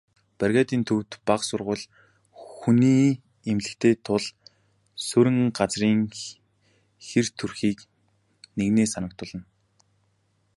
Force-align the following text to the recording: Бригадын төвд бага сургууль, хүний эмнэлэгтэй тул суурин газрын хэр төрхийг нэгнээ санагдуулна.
Бригадын 0.39 0.81
төвд 0.89 1.11
бага 1.27 1.43
сургууль, 1.47 1.85
хүний 2.49 3.05
эмнэлэгтэй 3.49 3.93
тул 4.05 4.23
суурин 5.07 5.39
газрын 5.57 6.01
хэр 7.07 7.27
төрхийг 7.39 7.79
нэгнээ 8.57 8.87
санагдуулна. 8.93 9.45